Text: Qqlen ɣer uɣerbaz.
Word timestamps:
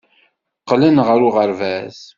Qqlen 0.61 0.97
ɣer 1.07 1.19
uɣerbaz. 1.27 1.97